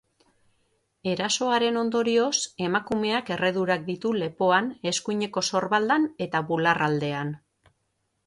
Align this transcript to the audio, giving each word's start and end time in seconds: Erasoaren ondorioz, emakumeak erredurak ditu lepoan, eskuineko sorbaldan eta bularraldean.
Erasoaren 1.09 1.75
ondorioz, 1.81 2.31
emakumeak 2.67 3.29
erredurak 3.35 3.85
ditu 3.91 4.13
lepoan, 4.23 4.71
eskuineko 4.93 5.45
sorbaldan 5.53 6.07
eta 6.27 6.45
bularraldean. 6.51 7.33